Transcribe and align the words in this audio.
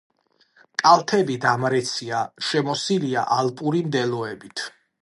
კალთები 0.81 1.35
დამრეცია, 1.43 2.23
შემოსილია 2.49 3.31
ალპური 3.39 3.89
მდელოებით. 3.93 4.71